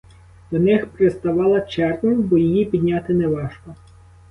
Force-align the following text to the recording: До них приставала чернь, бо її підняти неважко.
До 0.51 0.57
них 0.59 0.87
приставала 0.89 1.61
чернь, 1.61 2.21
бо 2.21 2.37
її 2.37 2.65
підняти 2.65 3.13
неважко. 3.13 3.75